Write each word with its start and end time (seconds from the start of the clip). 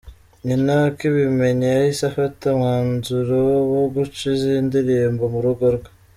Nyina 0.45 0.73
akibimenya 0.89 1.65
yahise 1.75 2.03
afata 2.11 2.45
umwanzuro 2.51 3.37
wo 3.75 3.85
guca 3.93 4.21
izi 4.33 4.53
ndirimbo 4.67 5.23
mu 5.33 5.39
rugo 5.45 5.65
rwe. 5.75 5.89